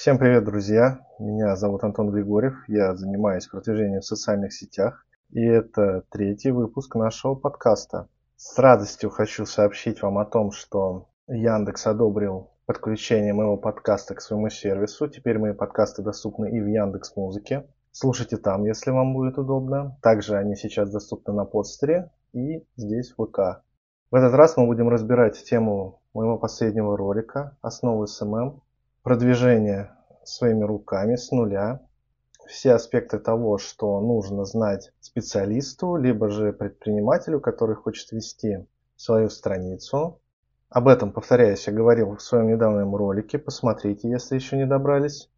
Всем 0.00 0.16
привет, 0.16 0.44
друзья! 0.44 1.06
Меня 1.18 1.56
зовут 1.56 1.84
Антон 1.84 2.10
Григорьев, 2.10 2.54
я 2.68 2.96
занимаюсь 2.96 3.46
продвижением 3.46 4.00
в 4.00 4.06
социальных 4.06 4.54
сетях, 4.54 5.04
и 5.28 5.44
это 5.44 6.04
третий 6.10 6.52
выпуск 6.52 6.94
нашего 6.94 7.34
подкаста. 7.34 8.08
С 8.34 8.58
радостью 8.58 9.10
хочу 9.10 9.44
сообщить 9.44 10.00
вам 10.00 10.16
о 10.16 10.24
том, 10.24 10.52
что 10.52 11.10
Яндекс 11.28 11.86
одобрил 11.86 12.50
подключение 12.64 13.34
моего 13.34 13.58
подкаста 13.58 14.14
к 14.14 14.22
своему 14.22 14.48
сервису. 14.48 15.06
Теперь 15.06 15.38
мои 15.38 15.52
подкасты 15.52 16.00
доступны 16.00 16.48
и 16.50 16.62
в 16.62 16.66
Яндекс 16.66 17.14
Музыке. 17.16 17.66
Слушайте 17.92 18.38
там, 18.38 18.64
если 18.64 18.92
вам 18.92 19.12
будет 19.12 19.36
удобно. 19.36 19.98
Также 20.00 20.34
они 20.36 20.56
сейчас 20.56 20.90
доступны 20.90 21.34
на 21.34 21.44
подстере 21.44 22.10
и 22.32 22.64
здесь 22.74 23.12
в 23.18 23.26
ВК. 23.26 23.62
В 24.10 24.14
этот 24.14 24.32
раз 24.32 24.56
мы 24.56 24.64
будем 24.64 24.88
разбирать 24.88 25.44
тему 25.44 26.00
моего 26.14 26.38
последнего 26.38 26.96
ролика 26.96 27.58
«Основы 27.60 28.06
SMM», 28.06 28.62
продвижение 29.02 29.90
своими 30.24 30.64
руками 30.64 31.16
с 31.16 31.30
нуля, 31.30 31.80
все 32.46 32.72
аспекты 32.72 33.18
того, 33.18 33.58
что 33.58 34.00
нужно 34.00 34.44
знать 34.44 34.92
специалисту, 35.00 35.96
либо 35.96 36.28
же 36.30 36.52
предпринимателю, 36.52 37.40
который 37.40 37.76
хочет 37.76 38.10
вести 38.12 38.66
свою 38.96 39.30
страницу. 39.30 40.20
Об 40.68 40.88
этом, 40.88 41.12
повторяюсь, 41.12 41.66
я 41.66 41.72
говорил 41.72 42.16
в 42.16 42.22
своем 42.22 42.48
недавнем 42.48 42.94
ролике, 42.94 43.38
посмотрите, 43.38 44.08
если 44.08 44.34
еще 44.34 44.56
не 44.56 44.66
добрались. 44.66 45.28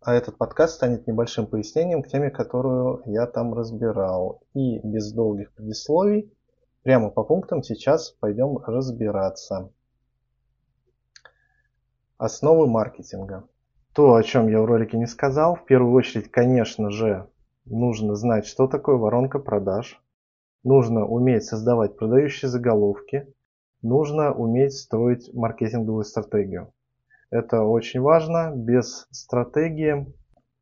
А 0.00 0.14
этот 0.14 0.36
подкаст 0.36 0.74
станет 0.74 1.06
небольшим 1.06 1.46
пояснением 1.46 2.02
к 2.02 2.08
теме, 2.08 2.30
которую 2.30 3.02
я 3.06 3.26
там 3.26 3.54
разбирал. 3.54 4.42
И 4.52 4.80
без 4.80 5.12
долгих 5.12 5.52
предисловий, 5.54 6.36
прямо 6.82 7.10
по 7.10 7.22
пунктам 7.22 7.62
сейчас 7.62 8.10
пойдем 8.10 8.58
разбираться. 8.58 9.70
Основы 12.18 12.66
маркетинга. 12.66 13.48
То, 13.94 14.14
о 14.14 14.22
чем 14.22 14.48
я 14.48 14.60
в 14.60 14.64
ролике 14.64 14.96
не 14.96 15.06
сказал, 15.06 15.56
в 15.56 15.64
первую 15.64 15.92
очередь, 15.92 16.30
конечно 16.30 16.90
же, 16.90 17.28
нужно 17.64 18.14
знать, 18.14 18.46
что 18.46 18.66
такое 18.66 18.96
воронка 18.96 19.38
продаж. 19.38 20.02
Нужно 20.64 21.04
уметь 21.06 21.44
создавать 21.44 21.96
продающие 21.96 22.48
заголовки. 22.48 23.26
Нужно 23.82 24.32
уметь 24.32 24.74
строить 24.74 25.32
маркетинговую 25.34 26.04
стратегию. 26.04 26.72
Это 27.30 27.62
очень 27.62 28.00
важно. 28.00 28.52
Без 28.54 29.08
стратегии 29.10 30.06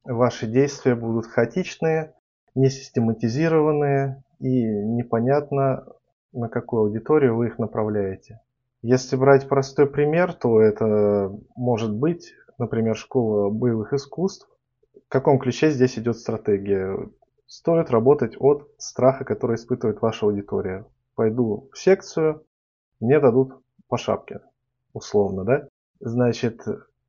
ваши 0.04 0.46
действия 0.46 0.94
будут 0.94 1.26
хаотичные, 1.26 2.14
несистематизированные 2.54 4.22
и 4.38 4.64
непонятно, 4.64 5.86
на 6.32 6.48
какую 6.48 6.82
аудиторию 6.82 7.36
вы 7.36 7.48
их 7.48 7.58
направляете. 7.58 8.40
Если 8.82 9.16
брать 9.16 9.48
простой 9.48 9.86
пример, 9.86 10.32
то 10.32 10.60
это 10.60 11.30
может 11.54 11.94
быть, 11.94 12.32
например, 12.56 12.96
школа 12.96 13.50
боевых 13.50 13.92
искусств. 13.92 14.48
В 14.94 15.08
каком 15.08 15.38
ключе 15.38 15.70
здесь 15.70 15.98
идет 15.98 16.16
стратегия? 16.16 16.96
Стоит 17.46 17.90
работать 17.90 18.36
от 18.38 18.70
страха, 18.78 19.24
который 19.24 19.56
испытывает 19.56 20.00
ваша 20.00 20.24
аудитория. 20.26 20.86
Пойду 21.14 21.68
в 21.72 21.78
секцию, 21.78 22.44
мне 23.00 23.20
дадут 23.20 23.52
по 23.88 23.98
шапке, 23.98 24.40
условно, 24.94 25.44
да? 25.44 25.68
Значит, 25.98 26.62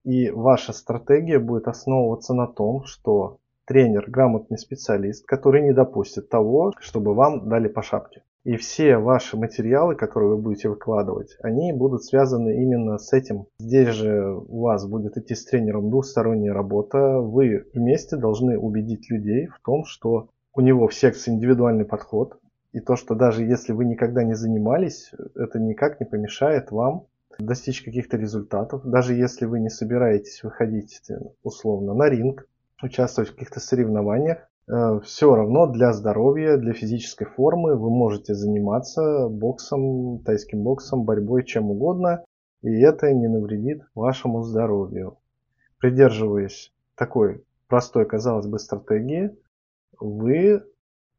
и 0.03 0.30
ваша 0.30 0.73
стратегия 0.73 1.39
будет 1.39 1.67
основываться 1.67 2.33
на 2.33 2.47
том, 2.47 2.83
что 2.83 3.38
тренер 3.66 4.09
грамотный 4.09 4.58
специалист, 4.58 5.25
который 5.25 5.61
не 5.61 5.73
допустит 5.73 6.28
того, 6.28 6.73
чтобы 6.80 7.13
вам 7.13 7.47
дали 7.47 7.69
по 7.69 7.81
шапке. 7.81 8.23
И 8.44 8.58
все 8.58 8.97
ваши 8.97 9.38
материалы, 9.38 9.95
которые 9.95 10.31
вы 10.31 10.38
будете 10.38 10.67
выкладывать, 10.70 11.38
они 11.42 11.72
будут 11.73 12.03
связаны 12.03 12.64
именно 12.64 12.97
с 12.97 13.14
этим. 13.14 13.45
Здесь 13.59 13.89
же 13.89 14.34
у 14.34 14.61
вас 14.61 14.88
будет 14.88 15.16
идти 15.17 15.36
с 15.36 15.45
тренером 15.45 15.92
двухсторонняя 15.92 16.53
работа. 16.53 17.19
Вы 17.19 17.66
вместе 17.73 18.17
должны 18.17 18.58
убедить 18.58 19.12
людей 19.12 19.45
в 19.45 19.59
том, 19.64 19.86
что 19.86 20.30
у 20.53 20.62
него 20.62 20.88
в 20.88 20.94
секции 20.94 21.31
индивидуальный 21.31 21.86
подход. 21.86 22.39
И 22.72 22.80
то, 22.80 22.95
что 22.95 23.16
даже 23.16 23.44
если 23.44 23.73
вы 23.73 23.86
никогда 23.86 24.23
не 24.23 24.34
занимались, 24.34 25.12
это 25.35 25.59
никак 25.59 26.00
не 26.00 26.06
помешает 26.06 26.72
вам 26.72 27.06
достичь 27.40 27.84
каких-то 27.84 28.18
результатов, 28.18 28.81
даже 28.84 29.13
если 29.13 29.46
вы 29.46 29.59
не 29.59 29.69
собираетесь 29.69 30.44
выходить 30.44 31.02
условно 31.44 31.94
на 31.94 32.09
ринг, 32.09 32.47
участвовать 32.81 33.29
в 33.29 33.34
каких-то 33.34 33.59
соревнованиях, 33.59 34.50
все 34.67 35.35
равно 35.35 35.67
для 35.67 35.94
здоровья, 35.94 36.57
для 36.57 36.73
физической 36.73 37.25
формы 37.25 37.75
вы 37.75 37.89
можете 37.89 38.35
заниматься 38.35 39.27
боксом, 39.27 40.19
тайским 40.19 40.63
боксом, 40.63 41.03
борьбой, 41.03 41.44
чем 41.44 41.72
угодно, 41.72 42.23
и 42.61 42.81
это 42.81 43.11
не 43.13 43.27
навредит 43.27 43.83
вашему 43.95 44.44
здоровью. 44.44 45.17
Придерживаясь 45.79 46.72
такой 46.95 47.44
простой, 47.67 48.05
казалось 48.05 48.47
бы, 48.47 48.59
стратегии, 48.59 49.35
вы 49.99 50.63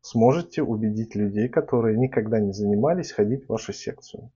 сможете 0.03 0.63
убедить 0.63 1.15
людей, 1.15 1.49
которые 1.49 1.99
никогда 1.99 2.41
не 2.41 2.53
занимались, 2.53 3.13
ходить 3.13 3.47
в 3.47 3.49
вашу 3.49 3.73
секцию. 3.73 4.31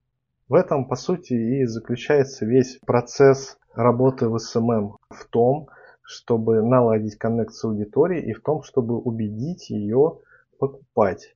В 0.49 0.55
этом, 0.55 0.87
по 0.87 0.97
сути, 0.97 1.35
и 1.35 1.65
заключается 1.65 2.47
весь 2.47 2.79
процесс 2.87 3.59
работы 3.75 4.29
в 4.29 4.39
SMM 4.39 4.97
в 5.11 5.25
том, 5.31 5.69
чтобы 6.07 6.63
наладить 6.63 7.17
коннект 7.17 7.53
с 7.53 7.65
аудиторией 7.65 8.31
и 8.31 8.33
в 8.33 8.41
том, 8.43 8.63
чтобы 8.63 8.97
убедить 8.97 9.71
ее 9.71 10.21
покупать 10.59 11.35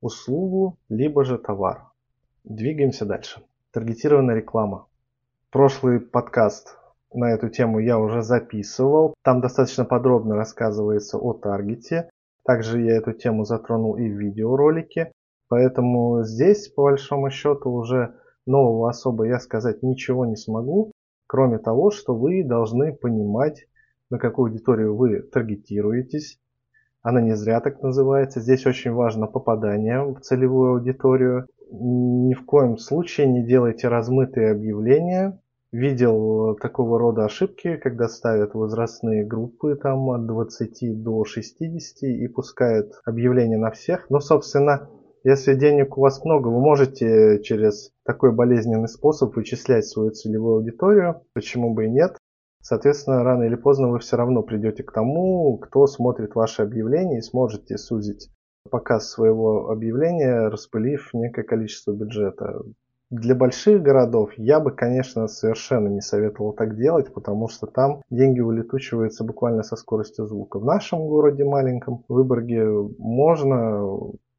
услугу, 0.00 0.78
либо 0.88 1.24
же 1.24 1.38
товар. 1.38 1.92
Двигаемся 2.44 3.04
дальше. 3.04 3.42
Таргетированная 3.72 4.36
реклама. 4.36 4.86
Прошлый 5.50 6.00
подкаст 6.00 6.78
на 7.12 7.32
эту 7.32 7.48
тему 7.50 7.78
я 7.78 7.98
уже 7.98 8.22
записывал. 8.22 9.14
Там 9.22 9.40
достаточно 9.40 9.84
подробно 9.84 10.34
рассказывается 10.34 11.18
о 11.18 11.34
таргете. 11.34 12.08
Также 12.44 12.80
я 12.80 12.96
эту 12.96 13.12
тему 13.12 13.44
затронул 13.44 13.96
и 13.96 14.08
в 14.08 14.18
видеоролике. 14.18 15.12
Поэтому 15.48 16.24
здесь, 16.24 16.68
по 16.68 16.84
большому 16.84 17.30
счету, 17.30 17.70
уже 17.70 18.14
нового 18.46 18.88
особо 18.88 19.26
я 19.26 19.38
сказать 19.40 19.82
ничего 19.82 20.24
не 20.24 20.36
смогу, 20.36 20.92
кроме 21.26 21.58
того, 21.58 21.90
что 21.90 22.14
вы 22.14 22.44
должны 22.44 22.92
понимать, 22.92 23.66
на 24.10 24.18
какую 24.18 24.50
аудиторию 24.50 24.96
вы 24.96 25.20
таргетируетесь. 25.20 26.38
Она 27.02 27.20
не 27.20 27.36
зря 27.36 27.60
так 27.60 27.82
называется. 27.82 28.40
Здесь 28.40 28.66
очень 28.66 28.92
важно 28.92 29.26
попадание 29.26 30.02
в 30.02 30.20
целевую 30.20 30.72
аудиторию. 30.72 31.46
Ни 31.70 32.34
в 32.34 32.44
коем 32.44 32.78
случае 32.78 33.28
не 33.28 33.44
делайте 33.44 33.88
размытые 33.88 34.50
объявления. 34.50 35.40
Видел 35.72 36.56
такого 36.56 36.98
рода 36.98 37.24
ошибки, 37.24 37.76
когда 37.76 38.08
ставят 38.08 38.54
возрастные 38.54 39.24
группы 39.24 39.76
там 39.76 40.08
от 40.10 40.26
20 40.26 41.02
до 41.02 41.24
60 41.24 42.02
и 42.02 42.28
пускают 42.28 42.92
объявления 43.04 43.58
на 43.58 43.70
всех. 43.70 44.08
Но, 44.08 44.20
собственно, 44.20 44.88
если 45.22 45.54
денег 45.54 45.98
у 45.98 46.02
вас 46.02 46.24
много, 46.24 46.48
вы 46.48 46.60
можете 46.60 47.40
через 47.42 47.92
такой 48.04 48.32
болезненный 48.32 48.88
способ 48.88 49.34
вычислять 49.34 49.84
свою 49.84 50.12
целевую 50.12 50.58
аудиторию. 50.58 51.22
Почему 51.34 51.74
бы 51.74 51.86
и 51.86 51.90
нет? 51.90 52.16
Соответственно, 52.68 53.22
рано 53.22 53.44
или 53.44 53.54
поздно 53.54 53.90
вы 53.90 54.00
все 54.00 54.16
равно 54.16 54.42
придете 54.42 54.82
к 54.82 54.90
тому, 54.90 55.56
кто 55.58 55.86
смотрит 55.86 56.34
ваши 56.34 56.62
объявления 56.62 57.18
и 57.18 57.22
сможете 57.22 57.78
сузить 57.78 58.28
показ 58.68 59.08
своего 59.08 59.70
объявления, 59.70 60.48
распылив 60.48 61.14
некое 61.14 61.44
количество 61.44 61.92
бюджета. 61.92 62.60
Для 63.08 63.36
больших 63.36 63.82
городов 63.82 64.32
я 64.36 64.58
бы, 64.58 64.72
конечно, 64.72 65.28
совершенно 65.28 65.86
не 65.86 66.00
советовал 66.00 66.54
так 66.54 66.76
делать, 66.76 67.14
потому 67.14 67.46
что 67.46 67.68
там 67.68 68.02
деньги 68.10 68.40
улетучиваются 68.40 69.22
буквально 69.22 69.62
со 69.62 69.76
скоростью 69.76 70.26
звука. 70.26 70.58
В 70.58 70.64
нашем 70.64 71.06
городе 71.06 71.44
маленьком, 71.44 72.02
Выборге, 72.08 72.66
можно 72.98 73.80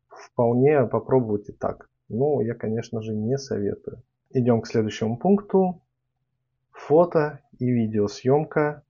вполне 0.09 0.83
попробовать 0.83 1.47
и 1.47 1.53
так. 1.53 1.88
Но 2.09 2.41
я, 2.41 2.55
конечно 2.55 3.01
же, 3.01 3.15
не 3.15 3.38
советую. 3.38 4.01
Идем 4.31 4.59
к 4.59 4.67
следующему 4.67 5.15
пункту. 5.15 5.79
Фото 6.73 7.39
и 7.59 7.69
видеосъемка. 7.69 8.84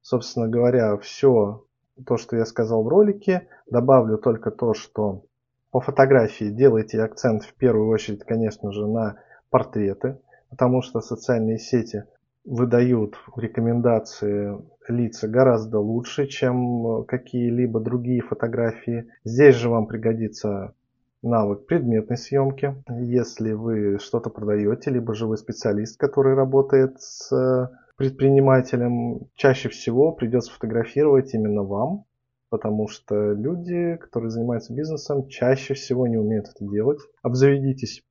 Собственно 0.00 0.48
говоря, 0.48 0.96
все 0.98 1.64
то, 2.06 2.16
что 2.16 2.36
я 2.36 2.44
сказал 2.44 2.82
в 2.82 2.88
ролике. 2.88 3.48
Добавлю 3.70 4.18
только 4.18 4.50
то, 4.50 4.74
что 4.74 5.24
по 5.70 5.80
фотографии 5.80 6.50
делайте 6.50 7.00
акцент 7.02 7.44
в 7.44 7.54
первую 7.54 7.88
очередь, 7.88 8.24
конечно 8.24 8.72
же, 8.72 8.86
на 8.86 9.16
портреты, 9.50 10.18
потому 10.50 10.82
что 10.82 11.00
социальные 11.00 11.58
сети 11.58 12.04
выдают 12.44 13.16
рекомендации 13.36 14.58
лица 14.88 15.28
гораздо 15.28 15.78
лучше, 15.78 16.26
чем 16.26 17.04
какие-либо 17.04 17.80
другие 17.80 18.20
фотографии. 18.20 19.06
Здесь 19.24 19.54
же 19.54 19.68
вам 19.68 19.86
пригодится 19.86 20.74
навык 21.22 21.66
предметной 21.66 22.16
съемки. 22.16 22.74
Если 22.88 23.52
вы 23.52 23.98
что-то 24.00 24.28
продаете, 24.28 24.90
либо 24.90 25.14
же 25.14 25.26
вы 25.26 25.36
специалист, 25.36 25.96
который 25.98 26.34
работает 26.34 27.00
с 27.00 27.70
предпринимателем, 28.02 29.28
чаще 29.36 29.68
всего 29.68 30.10
придется 30.10 30.52
фотографировать 30.52 31.32
именно 31.34 31.62
вам, 31.62 32.04
потому 32.48 32.88
что 32.88 33.30
люди, 33.30 33.94
которые 33.94 34.30
занимаются 34.30 34.74
бизнесом, 34.74 35.28
чаще 35.28 35.74
всего 35.74 36.08
не 36.08 36.16
умеют 36.16 36.48
это 36.48 36.68
делать. 36.68 36.98
Обзаведитесь 37.22 38.02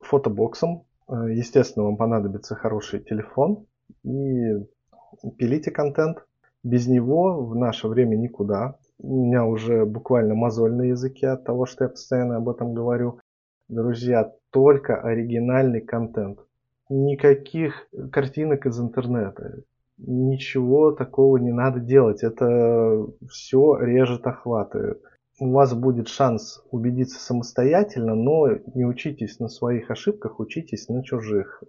фотобоксом. 0.00 0.82
Естественно, 1.08 1.84
вам 1.84 1.96
понадобится 1.96 2.56
хороший 2.56 2.98
телефон 2.98 3.66
и 4.02 4.66
пилите 5.38 5.70
контент. 5.70 6.26
Без 6.64 6.88
него 6.88 7.46
в 7.46 7.54
наше 7.54 7.86
время 7.86 8.16
никуда. 8.16 8.74
У 8.98 9.26
меня 9.26 9.44
уже 9.44 9.86
буквально 9.86 10.34
мозоль 10.34 10.74
на 10.74 10.82
языке 10.82 11.28
от 11.28 11.44
того, 11.44 11.66
что 11.66 11.84
я 11.84 11.90
постоянно 11.90 12.38
об 12.38 12.48
этом 12.48 12.74
говорю. 12.74 13.20
Друзья, 13.68 14.32
только 14.50 15.00
оригинальный 15.00 15.82
контент. 15.82 16.40
Никаких 16.88 17.88
картинок 18.12 18.66
из 18.66 18.78
интернета. 18.80 19.62
Ничего 19.98 20.92
такого 20.92 21.38
не 21.38 21.52
надо 21.52 21.80
делать. 21.80 22.22
Это 22.22 23.06
все 23.28 23.76
режет 23.78 24.26
охваты. 24.26 24.96
У 25.38 25.50
вас 25.50 25.74
будет 25.74 26.08
шанс 26.08 26.62
убедиться 26.70 27.18
самостоятельно, 27.18 28.14
но 28.14 28.48
не 28.74 28.86
учитесь 28.86 29.38
на 29.38 29.48
своих 29.48 29.90
ошибках, 29.90 30.38
учитесь 30.40 30.88
на 30.88 31.02
чужих. 31.02 31.62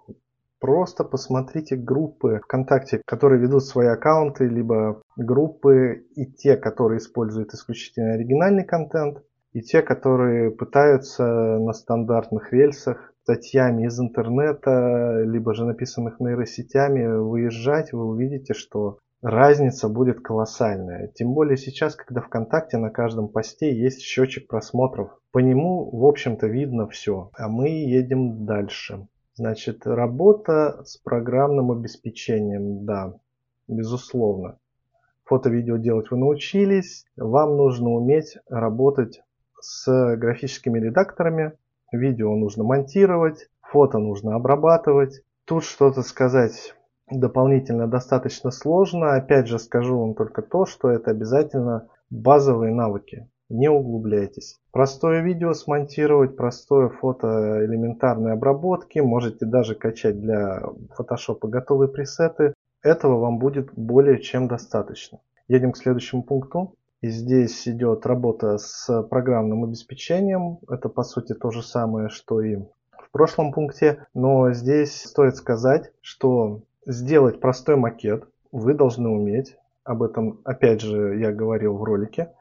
Просто 0.59 1.03
посмотрите 1.03 1.75
группы 1.75 2.39
ВКонтакте, 2.43 3.01
которые 3.05 3.41
ведут 3.41 3.63
свои 3.63 3.87
аккаунты, 3.87 4.47
либо 4.47 5.01
группы 5.15 6.05
и 6.15 6.25
те, 6.25 6.57
которые 6.57 6.99
используют 6.99 7.53
исключительно 7.53 8.13
оригинальный 8.13 8.65
контент, 8.65 9.21
и 9.53 9.61
те, 9.61 9.81
которые 9.81 10.51
пытаются 10.51 11.25
на 11.25 11.73
стандартных 11.73 12.53
рельсах 12.53 13.13
статьями 13.27 13.87
из 13.87 13.99
интернета, 13.99 15.21
либо 15.25 15.53
же 15.53 15.65
написанных 15.65 16.21
нейросетями 16.21 17.05
выезжать, 17.07 17.91
вы 17.91 18.05
увидите, 18.05 18.53
что 18.53 18.99
разница 19.21 19.89
будет 19.89 20.21
колоссальная. 20.21 21.09
Тем 21.09 21.33
более 21.33 21.57
сейчас, 21.57 21.97
когда 21.97 22.21
ВКонтакте 22.21 22.77
на 22.77 22.89
каждом 22.89 23.27
посте 23.27 23.77
есть 23.77 23.99
счетчик 23.99 24.47
просмотров. 24.47 25.09
По 25.33 25.39
нему, 25.39 25.89
в 25.91 26.05
общем-то, 26.05 26.47
видно 26.47 26.87
все. 26.87 27.29
А 27.33 27.49
мы 27.49 27.67
едем 27.67 28.45
дальше. 28.45 29.07
Значит, 29.35 29.85
работа 29.85 30.81
с 30.85 30.95
программным 30.95 31.71
обеспечением, 31.71 32.85
да, 32.85 33.13
безусловно. 33.67 34.57
Фото-видео 35.25 35.75
делать 35.75 36.11
вы 36.11 36.17
научились. 36.17 37.05
Вам 37.17 37.57
нужно 37.57 37.89
уметь 37.89 38.37
работать 38.47 39.19
с 39.59 40.15
графическими 40.15 40.79
редакторами. 40.79 41.51
Видео 41.91 42.35
нужно 42.35 42.63
монтировать, 42.63 43.49
фото 43.61 43.97
нужно 43.97 44.35
обрабатывать. 44.35 45.23
Тут 45.45 45.63
что-то 45.63 46.01
сказать 46.01 46.75
дополнительно 47.09 47.87
достаточно 47.87 48.51
сложно. 48.51 49.15
Опять 49.15 49.47
же 49.47 49.59
скажу 49.59 49.97
вам 49.97 50.13
только 50.13 50.41
то, 50.41 50.65
что 50.65 50.89
это 50.89 51.11
обязательно 51.11 51.87
базовые 52.09 52.73
навыки. 52.73 53.29
Не 53.49 53.69
углубляйтесь. 53.69 54.59
Простое 54.71 55.21
видео 55.21 55.53
смонтировать, 55.53 56.35
простое 56.35 56.89
фото 56.89 57.65
элементарной 57.65 58.33
обработки. 58.33 58.99
Можете 58.99 59.45
даже 59.45 59.73
качать 59.73 60.19
для 60.19 60.63
фотошопа 60.93 61.47
готовые 61.47 61.87
пресеты. 61.87 62.53
Этого 62.83 63.17
вам 63.19 63.39
будет 63.39 63.71
более 63.73 64.21
чем 64.21 64.49
достаточно. 64.49 65.19
Едем 65.47 65.71
к 65.71 65.77
следующему 65.77 66.23
пункту. 66.23 66.75
И 67.01 67.09
здесь 67.09 67.67
идет 67.67 68.05
работа 68.05 68.57
с 68.57 69.03
программным 69.03 69.63
обеспечением. 69.63 70.59
Это 70.67 70.89
по 70.89 71.03
сути 71.03 71.33
то 71.33 71.51
же 71.51 71.61
самое, 71.61 72.09
что 72.09 72.41
и 72.41 72.55
в 72.55 73.11
прошлом 73.11 73.51
пункте. 73.51 74.07
Но 74.13 74.51
здесь 74.53 75.03
стоит 75.03 75.35
сказать, 75.35 75.91
что 76.01 76.63
сделать 76.85 77.39
простой 77.39 77.75
макет 77.75 78.27
вы 78.51 78.73
должны 78.73 79.09
уметь. 79.09 79.57
Об 79.83 80.03
этом, 80.03 80.41
опять 80.43 80.81
же, 80.81 81.17
я 81.19 81.31
говорил 81.31 81.77
в 81.77 81.83
ролике. 81.83 82.33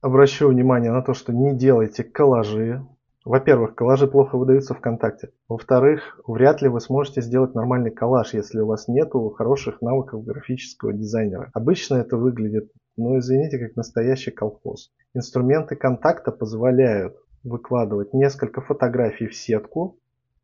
Обращу 0.00 0.48
внимание 0.48 0.90
на 0.90 1.02
то, 1.02 1.12
что 1.12 1.32
не 1.32 1.54
делайте 1.54 2.02
коллажи. 2.02 2.84
Во-первых, 3.28 3.74
коллажи 3.74 4.06
плохо 4.06 4.38
выдаются 4.38 4.72
ВКонтакте. 4.72 5.32
Во-вторых, 5.50 6.18
вряд 6.26 6.62
ли 6.62 6.68
вы 6.70 6.80
сможете 6.80 7.20
сделать 7.20 7.54
нормальный 7.54 7.90
коллаж, 7.90 8.32
если 8.32 8.60
у 8.60 8.66
вас 8.66 8.88
нет 8.88 9.12
хороших 9.36 9.82
навыков 9.82 10.24
графического 10.24 10.94
дизайнера. 10.94 11.50
Обычно 11.52 11.96
это 11.96 12.16
выглядит, 12.16 12.72
ну 12.96 13.18
извините, 13.18 13.58
как 13.58 13.76
настоящий 13.76 14.30
колхоз. 14.30 14.92
Инструменты 15.12 15.76
контакта 15.76 16.32
позволяют 16.32 17.18
выкладывать 17.44 18.14
несколько 18.14 18.62
фотографий 18.62 19.26
в 19.26 19.36
сетку, 19.36 19.98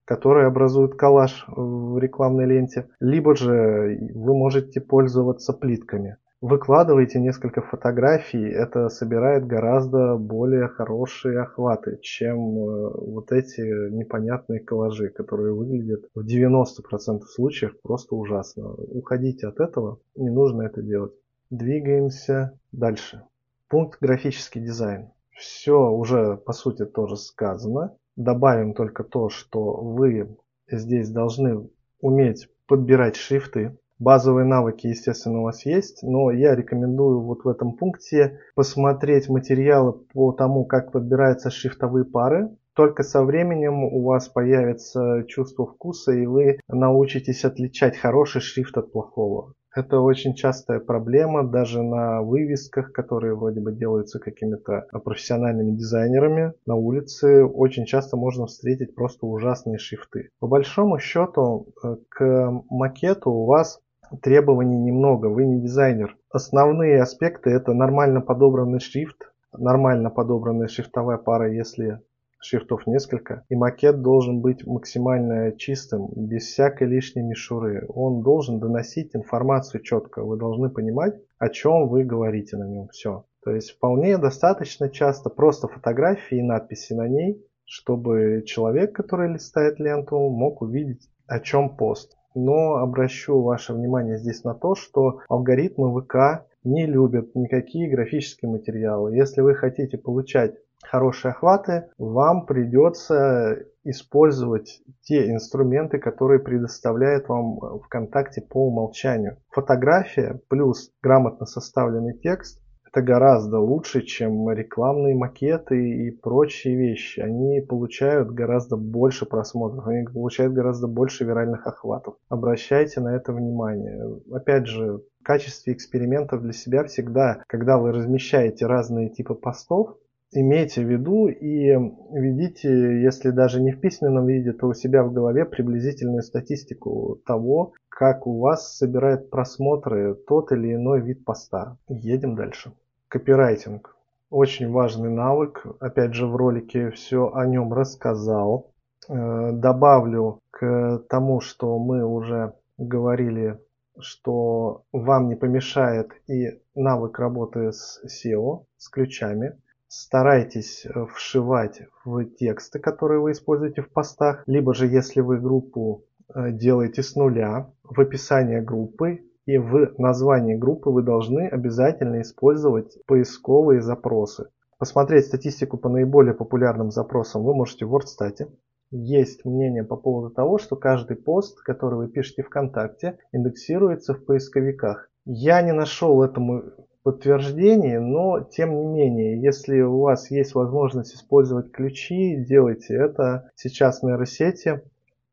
которые 0.05 0.47
образуют 0.47 0.95
коллаж 0.95 1.47
в 1.49 1.97
рекламной 1.99 2.45
ленте, 2.45 2.91
либо 3.01 3.35
же 3.35 3.99
вы 4.13 4.37
можете 4.37 4.83
пользоваться 4.83 5.55
плитками. 5.55 6.19
Выкладываете 6.47 7.21
несколько 7.21 7.63
фотографий, 7.63 8.47
это 8.47 8.91
собирает 8.91 9.47
гораздо 9.47 10.17
более 10.19 10.69
хорошие 10.69 11.41
охваты, 11.41 11.99
чем 12.03 12.37
э, 12.37 12.91
вот 12.99 13.33
эти 13.33 13.63
непонятные 13.91 14.61
коллажи, 14.61 15.09
которые 15.09 15.55
выглядят 15.55 16.05
в 16.15 16.21
90% 16.21 17.23
случаев 17.23 17.81
просто 17.81 18.15
ужасно. 18.15 18.75
Уходите 18.75 19.47
от 19.47 19.59
этого, 19.59 20.01
не 20.17 20.29
нужно 20.29 20.65
это 20.65 20.83
делать. 20.83 21.15
Двигаемся 21.49 22.61
дальше. 22.73 23.23
Пункт 23.71 23.99
графический 24.03 24.61
дизайн. 24.61 25.13
Все 25.31 25.91
уже 25.91 26.37
по 26.37 26.53
сути 26.53 26.85
тоже 26.85 27.17
сказано. 27.17 27.97
Добавим 28.17 28.75
только 28.75 29.03
то, 29.03 29.31
что 29.31 29.81
вы 29.81 30.37
здесь 30.71 31.09
должны 31.09 31.71
уметь 32.03 32.51
подбирать 32.67 33.17
шрифты. 33.17 33.79
Базовые 34.01 34.45
навыки, 34.45 34.89
естественно, 34.89 35.41
у 35.41 35.45
вас 35.45 35.65
есть, 35.65 36.03
но 36.03 36.31
я 36.33 36.57
рекомендую 36.57 37.21
вот 37.21 37.45
в 37.45 37.49
этом 37.49 37.75
пункте 37.77 38.41
посмотреть 38.57 39.29
материалы 39.29 39.93
по 39.93 40.33
тому, 40.33 40.65
как 40.65 40.91
подбираются 40.91 41.51
шрифтовые 41.51 42.05
пары. 42.05 42.51
Только 42.75 43.05
со 43.05 43.23
временем 43.23 43.85
у 43.85 44.03
вас 44.03 44.29
появится 44.29 45.25
чувство 45.29 45.67
вкуса, 45.67 46.11
и 46.13 46.27
вы 46.27 46.59
научитесь 46.67 47.45
отличать 47.45 47.97
хороший 47.97 48.41
шрифт 48.41 48.77
от 48.77 48.91
плохого. 48.91 49.54
Это 49.75 49.99
очень 50.01 50.35
частая 50.35 50.79
проблема 50.79 51.43
даже 51.43 51.83
на 51.83 52.23
вывесках, 52.23 52.93
которые 52.93 53.35
вроде 53.35 53.61
бы 53.61 53.73
делаются 53.73 54.21
какими-то 54.21 54.87
профессиональными 55.05 55.73
дизайнерами. 55.73 56.53
На 56.65 56.77
улице 56.77 57.45
очень 57.45 57.85
часто 57.85 58.17
можно 58.17 58.47
встретить 58.47 58.95
просто 58.95 59.27
ужасные 59.27 59.79
шрифты. 59.79 60.31
По 60.39 60.47
большому 60.47 60.99
счету 61.01 61.67
э, 61.83 61.97
к 62.09 62.63
макету 62.71 63.31
у 63.31 63.47
вас 63.47 63.81
требований 64.23 64.79
немного, 64.79 65.27
вы 65.27 65.45
не 65.45 65.61
дизайнер. 65.61 66.17
Основные 66.31 67.03
аспекты 67.03 67.51
это 67.51 67.73
нормально 67.73 68.21
подобранный 68.21 68.79
шрифт, 68.79 69.33
нормально 69.53 70.11
подобранная 70.11 70.69
шрифтовая 70.69 71.19
пара, 71.19 71.53
если 71.53 72.01
шрифтов 72.45 72.87
несколько, 72.87 73.45
и 73.49 73.57
макет 73.57 74.03
должен 74.03 74.41
быть 74.41 74.67
максимально 74.67 75.53
чистым, 75.53 76.09
без 76.15 76.45
всякой 76.45 76.89
лишней 76.89 77.23
мишуры. 77.23 77.87
Он 77.89 78.23
должен 78.23 78.61
доносить 78.61 79.17
информацию 79.17 79.83
четко. 79.83 80.23
Вы 80.23 80.37
должны 80.37 80.69
понимать, 80.69 81.15
о 81.39 81.49
чем 81.49 81.89
вы 81.89 82.05
говорите 82.05 82.57
на 82.57 82.69
нем. 82.69 82.89
Все. 82.89 83.25
То 83.45 83.51
есть 83.51 83.73
вполне 83.73 84.17
достаточно 84.19 84.89
часто 84.89 85.31
просто 85.31 85.69
фотографии 85.69 86.39
и 86.39 86.43
надписи 86.43 86.95
на 86.95 87.09
ней, 87.09 87.43
чтобы 87.65 88.43
человек, 88.47 88.95
который 88.95 89.33
листает 89.33 89.79
ленту, 89.79 90.19
мог 90.31 90.63
увидеть, 90.63 91.09
о 91.27 91.41
чем 91.41 91.77
пост. 91.77 92.17
Но 92.35 92.77
обращу 92.77 93.41
ваше 93.43 93.73
внимание 93.73 94.19
здесь 94.19 94.45
на 94.45 94.55
то, 94.55 94.75
что 94.75 95.21
алгоритмы 95.29 96.01
ВК 96.01 96.47
не 96.65 96.87
любят 96.87 97.35
никакие 97.35 97.89
графические 97.89 98.51
материалы. 98.51 99.15
Если 99.15 99.41
вы 99.41 99.55
хотите 99.55 99.99
получать 99.99 100.57
хорошие 100.87 101.33
охваты, 101.33 101.89
вам 101.99 102.47
придется 102.47 103.59
использовать 103.85 104.83
те 105.03 105.31
инструменты, 105.31 105.99
которые 105.99 106.41
предоставляет 106.41 107.29
вам 107.29 107.81
ВКонтакте 107.85 108.41
по 108.41 108.69
умолчанию. 108.69 109.39
Фотография 109.51 110.41
плюс 110.49 110.91
грамотно 111.03 111.47
составленный 111.47 112.15
текст 112.19 112.65
это 112.95 113.03
гораздо 113.03 113.59
лучше, 113.59 114.03
чем 114.03 114.49
рекламные 114.53 115.17
макеты 115.17 116.07
и 116.07 116.13
прочие 116.13 116.77
вещи. 116.77 117.19
Они 117.19 117.61
получают 117.61 118.31
гораздо 118.31 118.77
больше 118.77 119.27
просмотров, 119.27 119.89
они 119.89 120.07
получают 120.07 120.53
гораздо 120.53 120.87
больше 120.87 121.25
виральных 121.25 121.67
охватов. 121.67 122.15
Обращайте 122.29 123.01
на 123.01 123.17
это 123.17 123.33
внимание. 123.33 124.21
Опять 124.33 124.67
же, 124.67 124.99
в 124.99 125.25
качестве 125.25 125.73
экспериментов 125.73 126.43
для 126.43 126.53
себя 126.53 126.85
всегда, 126.85 127.43
когда 127.49 127.79
вы 127.79 127.91
размещаете 127.91 128.67
разные 128.67 129.09
типы 129.09 129.35
постов, 129.35 129.97
имейте 130.35 130.85
в 130.85 130.89
виду 130.91 131.29
и 131.29 131.77
ведите, 132.13 133.03
если 133.03 133.31
даже 133.31 133.63
не 133.63 133.73
в 133.73 133.81
письменном 133.81 134.27
виде, 134.27 134.53
то 134.53 134.67
у 134.67 134.75
себя 134.75 135.05
в 135.05 135.13
голове 135.13 135.45
приблизительную 135.45 136.23
статистику 136.23 137.21
того, 137.25 137.73
как 137.89 138.27
у 138.27 138.41
вас 138.41 138.77
собирает 138.77 139.31
просмотры 139.31 140.15
тот 140.15 140.53
или 140.53 140.75
иной 140.75 141.01
вид 141.01 141.25
поста. 141.25 141.77
Едем 141.89 142.35
дальше. 142.35 142.73
Копирайтинг. 143.09 143.97
Очень 144.31 144.71
важный 144.73 145.11
навык. 145.11 145.65
Опять 145.79 146.15
же 146.15 146.27
в 146.27 146.35
ролике 146.35 146.91
все 146.91 147.31
о 147.33 147.47
нем 147.47 147.73
рассказал. 147.73 148.73
Э, 149.09 149.53
добавлю 149.53 150.41
к 150.51 151.03
тому, 151.09 151.41
что 151.41 151.79
мы 151.79 152.05
уже 152.05 152.55
говорили, 152.77 153.61
что 154.01 154.83
вам 154.91 155.29
не 155.29 155.37
помешает 155.37 156.11
и 156.27 156.61
навык 156.75 157.19
работы 157.21 157.71
с 157.71 158.03
SEO, 158.05 158.65
с 158.77 158.89
ключами 158.89 159.57
старайтесь 159.95 160.85
э, 160.85 161.07
вшивать 161.15 161.83
в 162.05 162.25
тексты, 162.25 162.79
которые 162.79 163.21
вы 163.21 163.33
используете 163.33 163.83
в 163.83 163.91
постах, 163.91 164.43
либо 164.47 164.75
же 164.75 164.87
если 164.87 165.21
вы 165.21 165.39
группу 165.39 166.05
э, 166.35 166.51
делаете 166.53 167.03
с 167.03 167.15
нуля, 167.15 167.71
в 167.85 168.01
описание 168.01 168.61
группы 168.61 169.21
И 169.47 169.59
в 169.59 169.95
названии 169.99 170.55
группы 170.55 170.91
вы 170.91 171.03
должны 171.03 171.47
обязательно 171.49 172.23
использовать 172.23 172.99
поисковые 173.07 173.83
запросы. 173.83 174.49
Посмотреть 174.79 175.27
статистику 175.27 175.77
по 175.77 175.89
наиболее 175.89 176.35
популярным 176.35 176.91
запросам 176.91 177.45
вы 177.45 177.55
можете 177.55 177.85
в 177.85 177.95
WordStat. 177.95 178.49
Есть 178.91 179.45
мнение 179.45 179.85
по 179.85 179.97
поводу 179.97 180.35
того, 180.35 180.59
что 180.59 180.77
каждый 180.77 181.17
пост, 181.17 181.61
который 181.61 181.97
вы 181.97 182.09
пишете 182.09 182.43
ВКонтакте, 182.43 183.19
индексируется 183.33 184.15
в 184.15 184.25
поисковиках. 184.25 185.11
Я 185.27 185.63
не 185.63 185.73
нашел 185.73 186.23
этому 186.23 186.63
подтверждений, 187.05 187.99
но 187.99 188.41
тем 188.41 188.75
не 188.75 188.87
менее, 188.87 189.41
если 189.41 189.81
у 189.83 190.01
вас 190.01 190.31
есть 190.31 190.55
возможность 190.55 191.15
использовать 191.15 191.71
ключи, 191.71 192.37
делайте 192.49 192.95
это. 192.95 193.51
Сейчас 193.55 194.03
нейросети 194.03 194.81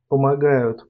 помогают 0.10 0.86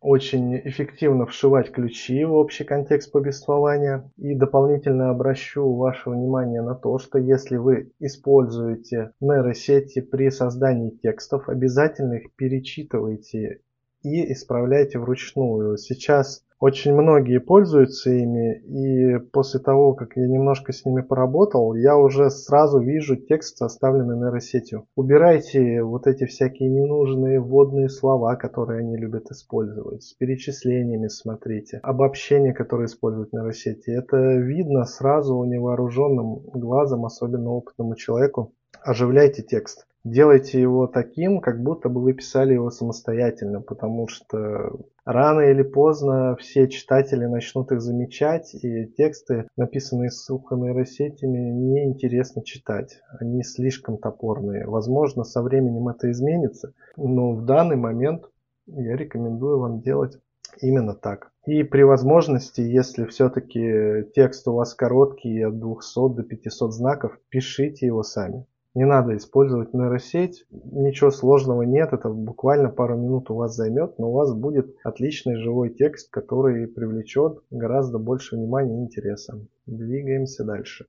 очень 0.00 0.56
эффективно 0.56 1.24
вшивать 1.24 1.70
ключи 1.70 2.24
в 2.24 2.34
общий 2.34 2.64
контекст 2.64 3.12
повествования. 3.12 4.10
И 4.18 4.34
дополнительно 4.34 5.10
обращу 5.10 5.72
ваше 5.76 6.10
внимание 6.10 6.60
на 6.62 6.74
то, 6.74 6.98
что 6.98 7.18
если 7.18 7.56
вы 7.56 7.92
используете 8.00 9.12
нейросети 9.20 10.00
при 10.00 10.30
создании 10.30 10.90
текстов, 10.90 11.48
обязательно 11.48 12.14
их 12.14 12.34
перечитывайте 12.34 13.60
и 14.02 14.32
исправляйте 14.32 14.98
вручную. 14.98 15.78
Сейчас 15.78 16.44
очень 16.64 16.94
многие 16.94 17.40
пользуются 17.40 18.08
ими, 18.08 18.56
и 18.56 19.18
после 19.18 19.60
того, 19.60 19.92
как 19.92 20.16
я 20.16 20.26
немножко 20.26 20.72
с 20.72 20.86
ними 20.86 21.02
поработал, 21.02 21.74
я 21.74 21.94
уже 21.98 22.30
сразу 22.30 22.80
вижу 22.80 23.16
текст, 23.16 23.58
составленный 23.58 24.16
нейросетью. 24.16 24.86
Убирайте 24.96 25.82
вот 25.82 26.06
эти 26.06 26.24
всякие 26.24 26.70
ненужные 26.70 27.38
вводные 27.38 27.90
слова, 27.90 28.36
которые 28.36 28.80
они 28.80 28.96
любят 28.96 29.30
использовать. 29.30 30.04
С 30.04 30.14
перечислениями 30.14 31.08
смотрите. 31.08 31.80
Обобщения, 31.82 32.54
которые 32.54 32.86
используют 32.86 33.34
нейросети. 33.34 33.90
Это 33.90 34.16
видно 34.16 34.86
сразу 34.86 35.44
невооруженным 35.44 36.44
глазом, 36.54 37.04
особенно 37.04 37.50
опытному 37.50 37.94
человеку. 37.94 38.54
Оживляйте 38.82 39.42
текст 39.42 39.86
делайте 40.04 40.60
его 40.60 40.86
таким, 40.86 41.40
как 41.40 41.62
будто 41.62 41.88
бы 41.88 42.00
вы 42.00 42.12
писали 42.12 42.54
его 42.54 42.70
самостоятельно, 42.70 43.60
потому 43.60 44.06
что 44.06 44.78
рано 45.04 45.40
или 45.40 45.62
поздно 45.62 46.36
все 46.36 46.68
читатели 46.68 47.24
начнут 47.24 47.72
их 47.72 47.80
замечать, 47.80 48.54
и 48.54 48.86
тексты, 48.86 49.48
написанные 49.56 50.10
сухо 50.10 50.56
нейросетями, 50.56 51.50
неинтересно 51.50 52.44
читать. 52.44 53.00
Они 53.18 53.42
слишком 53.42 53.98
топорные. 53.98 54.66
Возможно, 54.66 55.24
со 55.24 55.42
временем 55.42 55.88
это 55.88 56.10
изменится, 56.10 56.74
но 56.96 57.32
в 57.32 57.44
данный 57.44 57.76
момент 57.76 58.24
я 58.66 58.96
рекомендую 58.96 59.58
вам 59.58 59.80
делать 59.80 60.18
именно 60.60 60.94
так. 60.94 61.30
И 61.46 61.62
при 61.62 61.82
возможности, 61.82 62.60
если 62.60 63.04
все-таки 63.04 64.04
текст 64.14 64.46
у 64.48 64.54
вас 64.54 64.74
короткий, 64.74 65.42
от 65.42 65.58
200 65.58 66.14
до 66.14 66.22
500 66.22 66.72
знаков, 66.72 67.18
пишите 67.28 67.86
его 67.86 68.02
сами. 68.02 68.46
Не 68.74 68.86
надо 68.86 69.16
использовать 69.16 69.72
нейросеть, 69.72 70.46
ничего 70.50 71.12
сложного 71.12 71.62
нет, 71.62 71.92
это 71.92 72.08
буквально 72.08 72.70
пару 72.70 72.96
минут 72.96 73.30
у 73.30 73.36
вас 73.36 73.54
займет, 73.54 74.00
но 74.00 74.10
у 74.10 74.12
вас 74.12 74.34
будет 74.34 74.74
отличный 74.82 75.36
живой 75.36 75.70
текст, 75.70 76.10
который 76.10 76.66
привлечет 76.66 77.38
гораздо 77.50 77.98
больше 77.98 78.34
внимания 78.34 78.80
и 78.80 78.82
интереса. 78.82 79.38
Двигаемся 79.66 80.44
дальше. 80.44 80.86